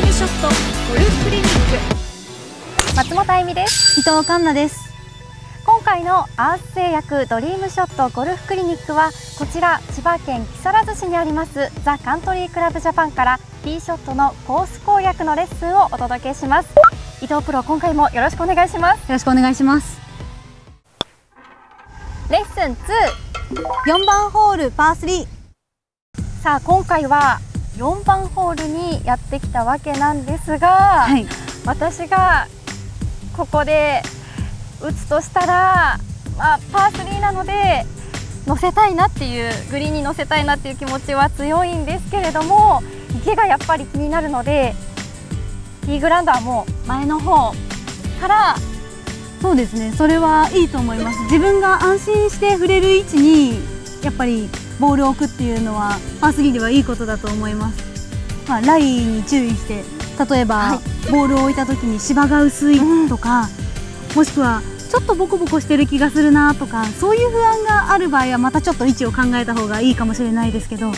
[0.00, 0.06] ク
[1.30, 2.96] リニック。
[2.96, 4.00] 松本あゆみです。
[4.00, 4.90] 伊藤環奈です。
[5.66, 16.70] 今回のアース製薬ドリームショットゴルフクリニックはこちら千葉県木更津市にありますザ・カントリークラブジャパンからティーショットのコース攻略のレッスンをお届けします。
[17.20, 19.00] 伊藤プロ今回もよろしくお願いします。
[19.00, 20.00] よろしくお願いします。
[22.30, 22.72] レッスン
[23.86, 25.26] 4番ホールパー3
[26.42, 27.38] さあ今回は
[27.76, 30.68] 4番ホールにやってきたわけなんですが、
[31.08, 31.26] はい、
[31.64, 32.48] 私が
[33.36, 34.02] ここで
[34.82, 35.98] 打つとしたら、
[36.36, 37.84] まあ、パー3なので
[38.46, 42.82] 乗せたいなっていうグリーンに乗せたいなっていう気持ちは強いんですけれども
[43.22, 44.74] 池がやっぱり気になるので
[45.82, 47.52] ティーグラウンドはもう前の方
[48.20, 48.56] から
[49.40, 49.90] そうですね。
[49.92, 51.18] それはいいと思います。
[51.22, 53.58] 自分が安心して触れる位置に
[54.02, 54.50] やっぱり
[54.80, 59.84] ボールを置くっていうのはパー3ではいいことだと思います、まあ、ライに注意して
[60.32, 63.48] 例えば、はい、ボールを置いた時に芝が薄いとか、
[64.10, 70.90] うん、もしくはちょっとボコボコしてる気がするなとかそういう不安がある場合はまたちょっと位置を考えた方がいいかもしれないですけど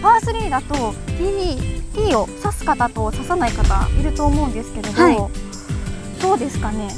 [0.00, 5.16] パー3だと T, T を刺す方と刺さない方いると思うんですけれど、はい、
[6.22, 6.88] どうですかね？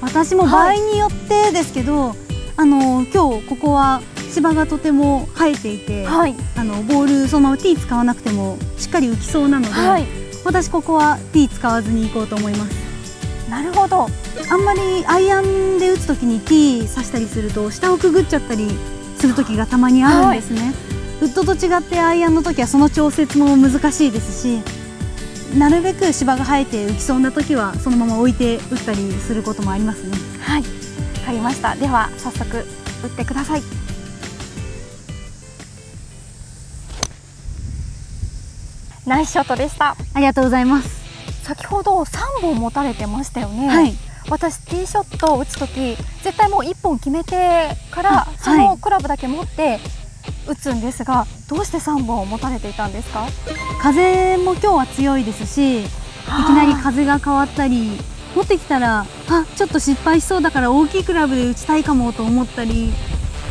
[0.00, 2.16] 私も場合によってですけど、はい、
[2.58, 4.00] あの今日ここは
[4.34, 10.06] 芝がとても生えていて、はい、あのボールそのまま T 使わなくてもしっかり浮きそうなので、はい、
[10.44, 13.48] 私ここは T 使わずに行こうと思います。
[13.48, 14.08] なるほど。
[14.50, 18.68] あんまりアイアンで打つ時に T 刺したりすると下をくぐっちゃったり
[19.18, 20.70] する時がたまにあるんですね、はい、
[21.22, 24.60] ウッドと違ってアイアンの時はその調節も難しいですし
[25.56, 30.16] なるべく芝が生えて浮きそうな時はそのまま置いて打ったりすることもありますね。
[30.40, 30.62] はい。
[30.62, 30.68] わ
[31.26, 31.76] かりました。
[31.76, 32.66] では早速
[33.04, 33.83] 打ってください
[39.06, 39.96] ナイスショットでした。
[40.14, 41.04] ありがとうございます。
[41.42, 43.92] 先ほど3本持たれてましたよね、はい、
[44.30, 49.78] 私ティーショットを打つ時絶対もう1本決めてからそのクラブだけ持って
[50.48, 53.26] 打つんですが、どうして3本持たれていたんですか？
[53.82, 57.98] 風も今日は強いですしいきなり風が変わったり
[58.34, 62.90] 持ってきたらあちょっと失敗しそうだから大きいクラブで打ちたいかもと思ったり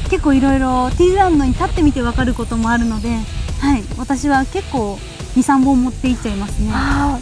[0.09, 4.97] 結構いろいろティーグラウンドに立ってみて分かることもあるので、はい、私は結構
[5.35, 6.71] 23本持っていっちゃいますね。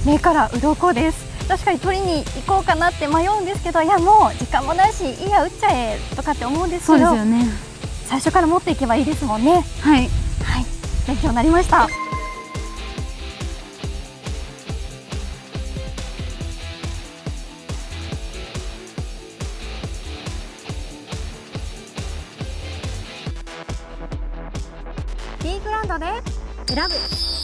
[0.06, 1.32] 目から鱗です。
[1.48, 7.46] 確かに取りに行こうかなって迷うんですけどいやもう時間もないしいいや打っちゃえとかって思うんですけどそうですよね。
[8.06, 9.64] 最初から持っていけばいいですもんね。
[9.82, 10.10] はい、
[10.44, 10.66] はい、
[11.08, 11.88] 勉強になりました。
[25.40, 26.06] ティーグラウンドで
[26.68, 27.41] 選ぶ